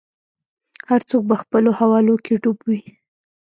هر 0.89 1.01
څوک 1.09 1.21
به 1.29 1.35
خپلو 1.41 1.69
حولو 1.79 2.15
کي 2.25 2.33
ډوب 2.41 2.57
وي 2.67 2.81